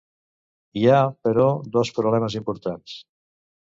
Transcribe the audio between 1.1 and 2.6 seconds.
però, dos problemes